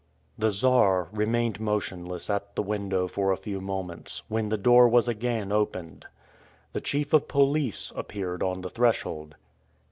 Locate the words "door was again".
4.57-5.51